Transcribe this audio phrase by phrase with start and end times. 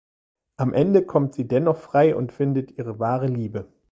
[0.57, 3.71] Am Ende kommt sie dennoch frei und findet ihre wahre Liebe.